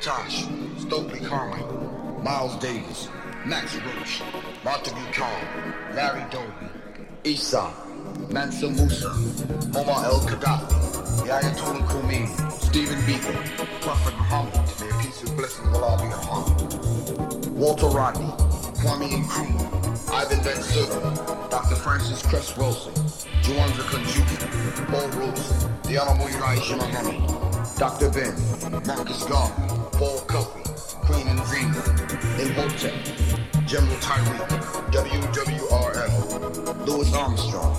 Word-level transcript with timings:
Tosh, 0.00 0.46
Stokely 0.78 1.20
Carmichael, 1.20 2.20
Miles 2.22 2.56
Davis, 2.56 3.08
Max 3.44 3.76
Roach, 3.76 4.22
Montague 4.64 5.12
Khan, 5.12 5.94
Larry 5.94 6.24
Doby, 6.30 6.72
Isa, 7.24 7.70
Mansa 8.30 8.70
Musa, 8.70 9.10
Muammar 9.72 10.04
El 10.04 10.20
Gaddafi, 10.20 11.28
Ayatollah 11.28 11.86
Khomeini, 11.86 12.50
Stephen 12.50 12.98
Biko, 13.00 13.30
Prophet 13.82 14.14
Muhammad, 14.16 14.54
may 14.80 15.04
peace 15.04 15.22
and 15.22 15.36
blessings 15.36 15.68
of 15.68 15.74
Allah 15.82 16.00
be 16.00 16.08
upon. 16.08 17.54
Walter 17.56 17.88
Rodney, 17.88 18.24
Kwame 18.80 19.06
Nkrumah, 19.06 20.12
Ivan 20.14 20.42
Van 20.42 20.56
Sertima, 20.62 21.50
Dr. 21.50 21.76
Frances 21.76 22.22
Cress 22.22 22.56
Welsing, 22.56 22.94
Jawanza 23.42 23.82
Kunjufu, 23.90 24.86
Paul 24.86 25.08
Rose, 25.20 25.66
the 25.82 25.96
Elijah 25.96 26.76
Muhammad, 26.76 27.50
Dr. 27.76 28.08
Ben, 28.10 28.34
Marcus 28.86 29.24
Garvey, 29.24 29.69
Imhotep, 32.40 32.94
General 33.66 33.96
Tyree, 34.00 34.38
WWRL, 34.92 36.86
Louis 36.86 37.12
Armstrong, 37.12 37.76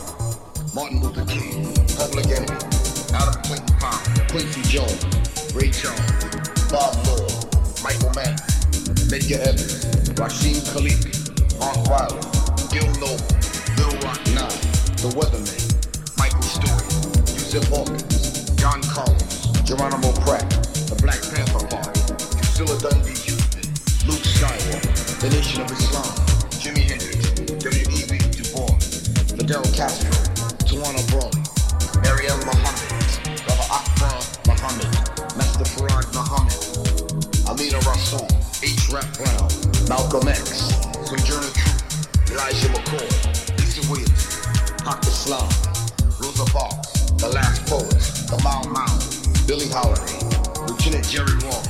Martin 0.76 1.02
Luther 1.02 1.26
King, 1.26 1.74
Public 1.98 2.28
Enemy, 2.28 2.60
Adam 3.12 3.42
Clayton 3.42 3.76
Powell, 3.80 4.28
Quincy 4.30 4.62
Jones, 4.70 5.04
Ray 5.56 5.72
Charles, 5.72 6.00
Bob 6.70 6.94
Law, 7.08 7.26
Michael 7.84 8.12
Mann, 8.14 8.38
Medgar 9.10 9.40
Evers, 9.40 9.84
Rashid 10.20 10.62
Khalik, 10.70 11.10
Mark 11.58 11.82
Wiley, 11.90 12.22
Gil 12.70 12.86
Noble, 13.02 13.18
Lil 13.78 13.98
Rock 14.06 14.22
9, 14.28 14.36
The 15.02 15.10
Weatherman, 15.18 15.61
Malcolm 40.12 40.28
X, 40.28 40.76
Sojourner 41.08 41.48
Truth, 41.56 42.32
Elijah 42.32 42.68
McCoy, 42.68 43.58
Lisa 43.60 43.90
Williams, 43.90 44.44
Islam, 45.08 45.48
Rosa 46.20 46.44
Parks, 46.52 47.12
The 47.12 47.30
Last 47.30 47.66
Poets, 47.66 48.26
The 48.28 48.38
Mau 48.44 48.62
Mau, 48.74 48.92
Billie 49.48 49.70
Holiday, 49.72 50.20
Lieutenant 50.68 51.08
Jerry 51.08 51.32
Wall, 51.48 51.64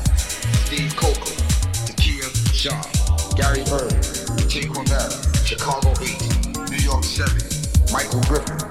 Steve 0.65 0.95
Coker, 0.95 1.37
Takia 1.85 2.25
Shaw, 2.51 2.81
Gary 3.37 3.63
Byrd, 3.69 4.49
Jay 4.49 4.65
Cornell, 4.65 5.11
Chicago 5.45 5.93
8, 6.01 6.71
New 6.71 6.81
York 6.81 7.03
7, 7.03 7.29
Michael 7.93 8.21
Griffith, 8.21 8.70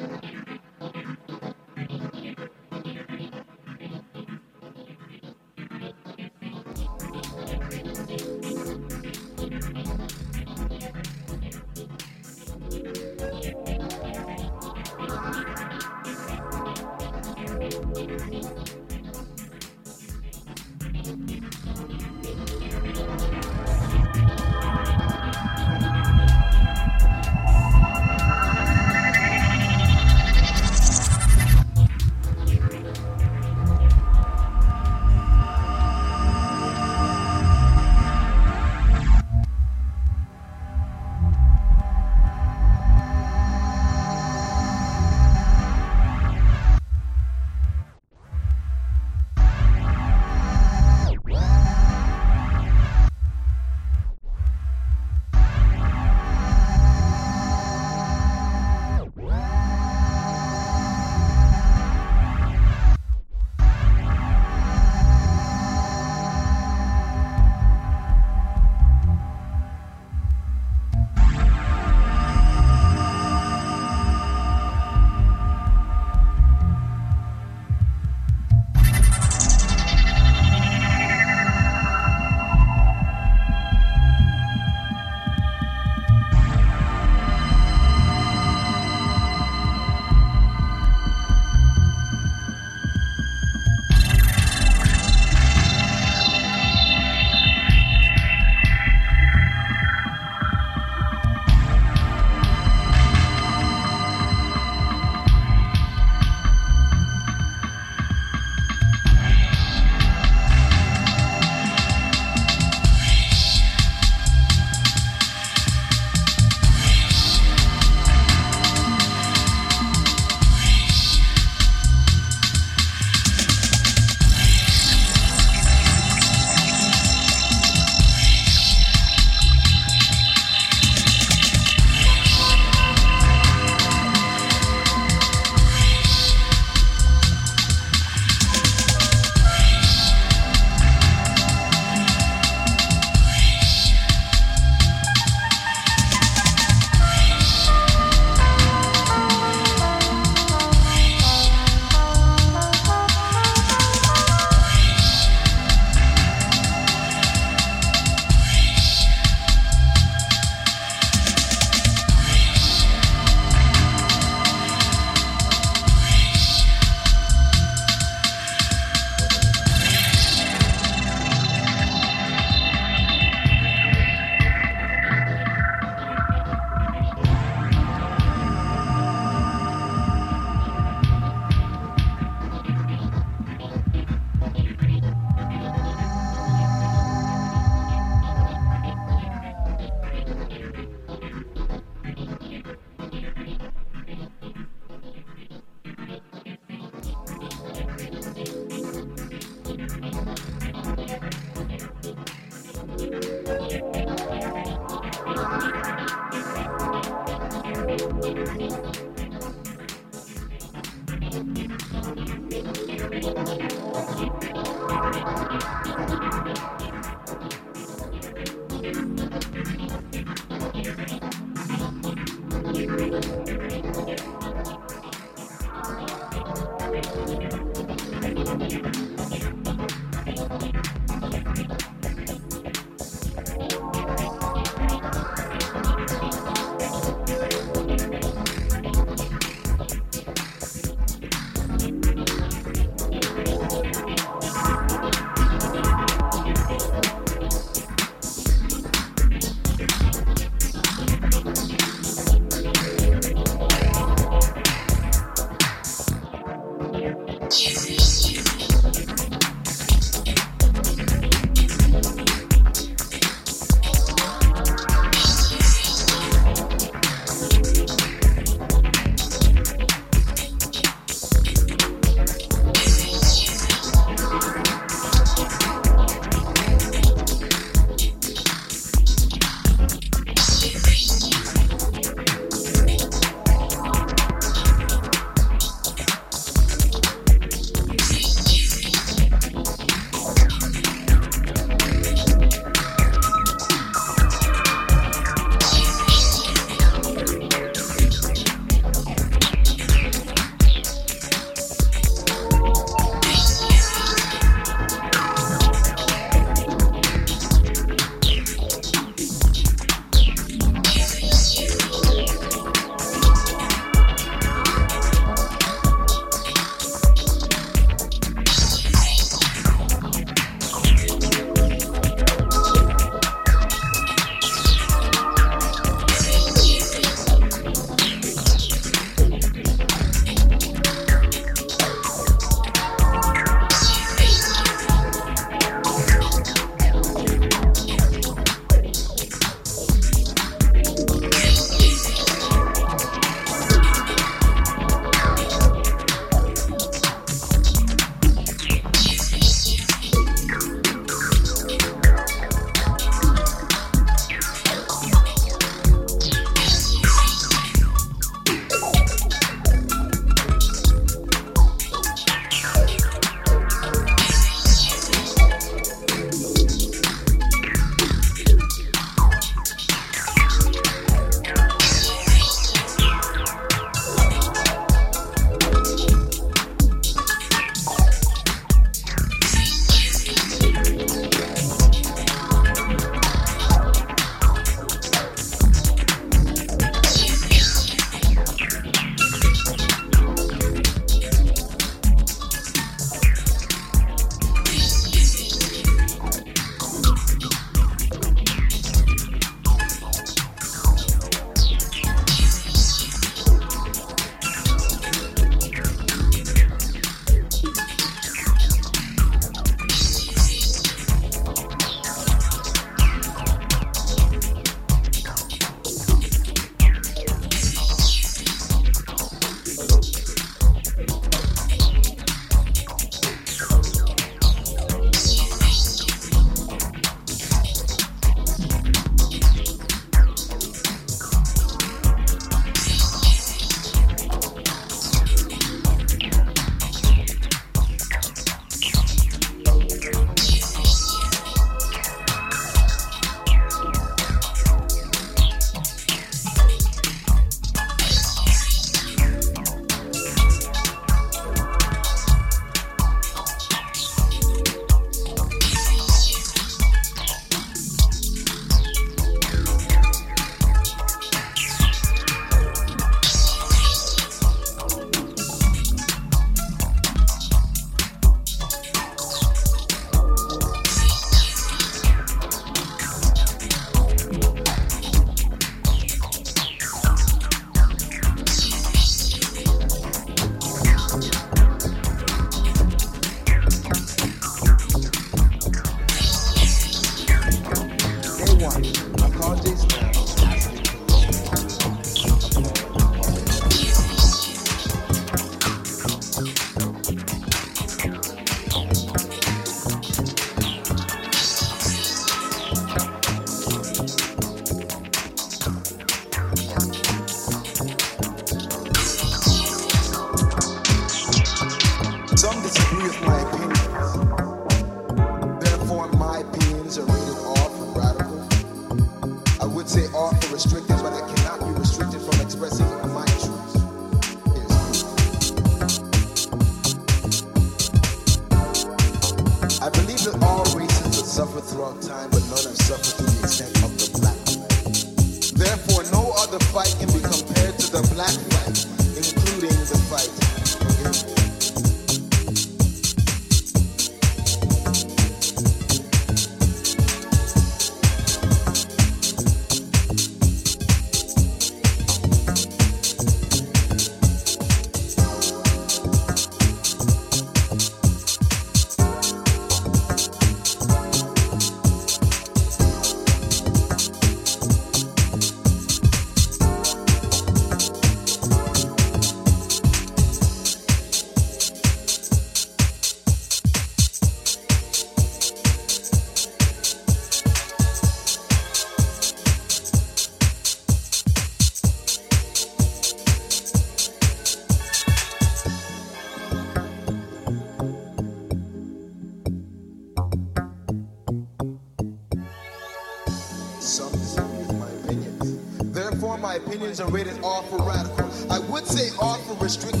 Are 597.11 597.15
rated 597.15 597.43
R 597.43 597.61
for 597.63 597.83
radical. 597.83 598.29
I 598.49 598.59
would 598.59 598.85
say 598.87 599.09
R 599.21 599.37
for 599.39 599.55
restricted, 599.63 600.00